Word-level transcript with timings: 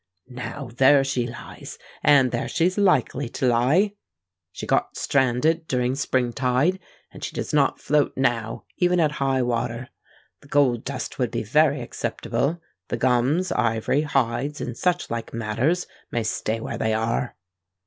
Now, 0.29 0.71
there 0.77 1.03
she 1.03 1.27
lies—and 1.27 2.31
there 2.31 2.47
she's 2.47 2.75
likely 2.75 3.29
to 3.29 3.45
lie. 3.45 3.93
She 4.51 4.65
got 4.65 4.97
stranded 4.97 5.67
during 5.67 5.93
spring 5.93 6.33
tide; 6.33 6.79
and 7.11 7.23
she 7.23 7.35
does 7.35 7.53
not 7.53 7.79
float 7.79 8.13
now 8.17 8.63
even 8.77 8.99
at 8.99 9.11
high 9.21 9.43
water. 9.43 9.89
The 10.39 10.47
gold 10.47 10.83
dust 10.85 11.19
would 11.19 11.29
be 11.29 11.43
very 11.43 11.81
acceptable; 11.83 12.59
the 12.87 12.97
gums, 12.97 13.51
ivory, 13.51 14.01
hides, 14.01 14.59
and 14.59 14.75
such 14.75 15.11
like 15.11 15.35
matters, 15.35 15.85
may 16.09 16.23
stay 16.23 16.59
where 16.59 16.79
they 16.79 16.95
are." 16.95 17.35